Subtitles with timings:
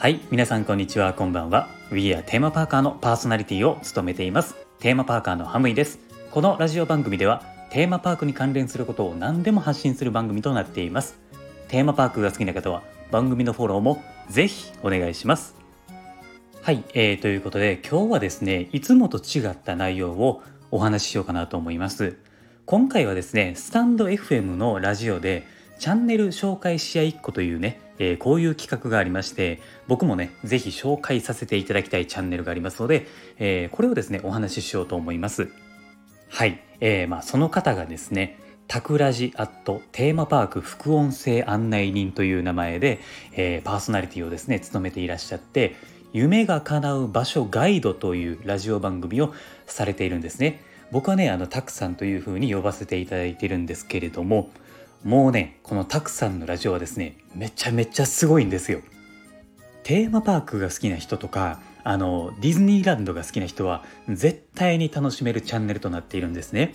[0.00, 1.12] はい皆さんこんにちは。
[1.12, 1.68] こんばんは。
[1.90, 4.56] We are テーマパーカーのパーソナリティを務めています。
[4.78, 5.98] テーマパーカーのハムイです。
[6.30, 11.18] このラジオ番組ではテーマパークに関連することを何でも発信する番組となっています。
[11.68, 15.54] テーマパークが好きな方は番組のフォローもぜひお願いします。
[16.62, 22.16] はい、えー、ということで今日はですねいつもと違った内容をお話ししようかなと思います。
[22.64, 25.46] 今回はですねスタンド FM のラジオで
[25.80, 33.06] チャンネル紹介し合いっ子というね、えー、こういう企画がありまして僕もね是非紹介させていただきたいチャンネルがありますので、
[33.38, 35.48] えー、これをですねお話ししようと思います。
[36.28, 38.38] はい、えー、まあその方がですね
[38.68, 43.00] タクラジアットテーマパーク副音声案内人という名前で、
[43.32, 45.76] えー、パーソナリティをですね務めていらっしゃって
[46.12, 49.32] 夢が叶う場所ガイドというラジオ番組を
[49.66, 50.62] されているんですね。
[50.92, 54.50] 僕はねあのたくさんというふうに呼ばせていただいているんですけれども
[55.04, 58.80] もうねこのたくさんのラジオはですねめちゃめちゃすごいんですよ。
[59.82, 66.74] テーマパークが好きな人とかあのディズニーランドが好きな人は絶対に楽しめるチャンネルとなっているんですね。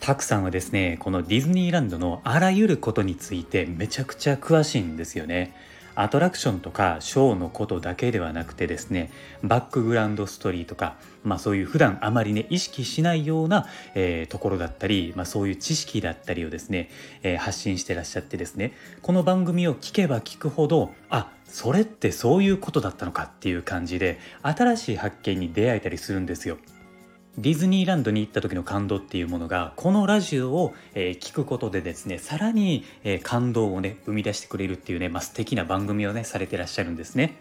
[0.00, 5.54] たくさんはですねこのディズニーランドのあらゆることについてめちゃくちゃ詳しいんですよね。
[5.94, 9.10] アトラクションとかショーのことだけではなくてですね
[9.42, 16.90] バックグラウンドストーリーとか、まあ、そういう普段あまりね意識しないような、えー、ところだったり、まあ、そういう知識だったりをですね、
[17.22, 26.58] えー、発信してらっしゃってですねこの番組を聞けば聞くほどあそれってそういうことだったのかっていう感じで新しい発見に出会えたりするんですよ。
[27.36, 37.36] ディズニーランドに行った時の感動っていうものがこのラジオを、え、聞くことでですねさらに、え、感動をね生み出してくれるっていうね、まあ、素敵な番組をねされてらっしゃるんですね。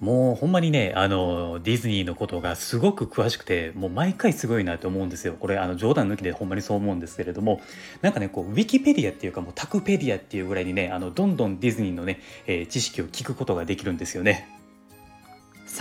[0.00, 7.60] もうほんまにねあのディズニーのことがすごく詳しくてもう毎回すごいなと思うんですよこれあの冗談抜きでほんまにそう思うんですけれども
[8.00, 14.61] なんかねこうウィキペディアっていうかもうタクペディアっていうぐらいにねあのどんどんディズニーのね、えー、知識を聞くことができるんですよね。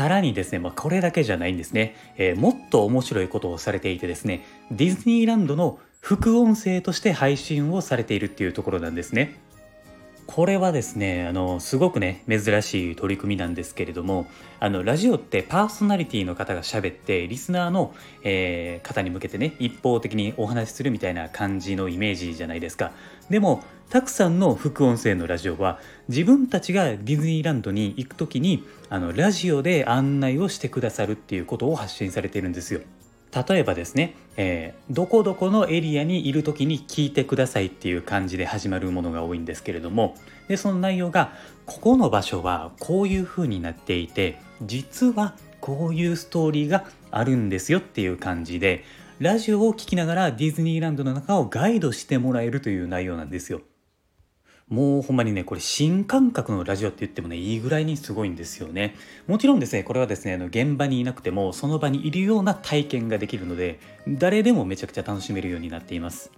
[0.02, 9.40] さらにですね、まあ、これだけじゃないんですね、えー、もっと面白いことをされていてですね、ディズニーランドの副音声として配信をされているっていうところなんですね。
[10.34, 14.28] これはですねあのすごくね珍しい取り組みなんですけれども
[14.62, 17.94] あのラジオってパーソナリティの方が喋ってリスナーの、
[18.24, 22.94] えー、方に向けてね一方的にお話しするみたいな感じのイメージじゃないですか
[23.30, 32.80] でもたくさんの副音声のラジオは自分たちがディズニーランドに行く時にあのラジオで案内をしてくださるっていうことを発信されてるんですよ。
[33.34, 40.16] 例えばですね、えー、どこどこのエリアにいる時に聞いてくださいっていう感じで始まるものが多いんですけれども
[40.48, 41.32] でその内容が
[41.66, 48.84] ここの場所はこういう風になっていて実はこういうストーリーがあるんですよっていう感じで
[49.20, 53.62] ラジオを聴きながらディズニーランドの中をガイドしてもらえるという内容なんですよ。
[54.72, 58.96] もうほんまにねこれ新感覚のラジオって言ってもねいいぐらいにすごいんですよね。
[59.28, 66.32] もちろんですねこれはですねあの現場にいなくてもその場にいるような体験ができるので誰でもめちゃくちゃ楽しめるようになっています。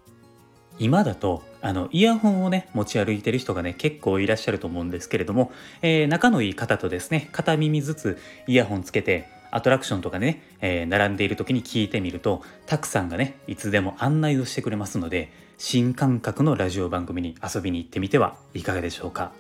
[0.80, 5.52] 今だとあのイヤホンをね持ち歩いてる人がね結構いらっしゃると思うんですけれども、
[5.84, 8.18] えー、仲のいい方とですね片耳ずつ
[8.48, 19.32] イヤホンつけてアトラクションとかね、えー、並んでいる時に聞いてみるとたくさんがねいつでも案内をしてくれますので新感覚のラジオ番組に遊びに行ってみてはいかがでしょうか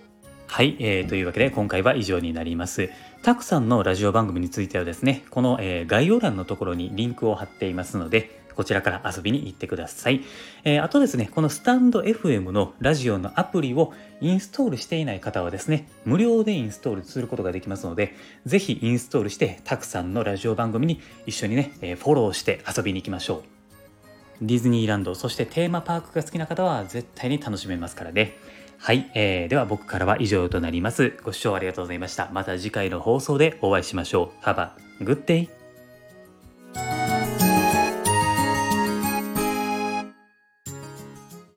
[0.47, 2.91] はい、えー、というわけで今回は以上になります。
[3.23, 10.21] たくさんのラジオ番組についてはですね、この、えー、概要欄のところにリンクを貼っていますので、こちらから遊びに行ってください。
[10.63, 18.15] えー、あとですね、このスタンド FM のラジオのアプリをインストールしていない方はですね、無料でインストールすることができますので、
[18.45, 23.53] ぜひインストールして、たくさんのラジオ番組に一緒にね、え、フォローして遊びに行きましょう。
[24.41, 28.37] ディズニーランド、そしてテーマパークが好きな方は絶対に楽しめますからね。
[28.77, 31.13] はい、えー、では僕からは以上となります。
[31.23, 32.29] ご視聴ありがとうございました。
[32.33, 34.45] また次回の放送でお会いしましょう。
[34.45, 34.71] Have a
[35.01, 35.62] good day!